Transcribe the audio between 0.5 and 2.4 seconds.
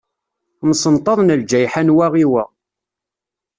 Msenṭaḍen ljayḥa n wa i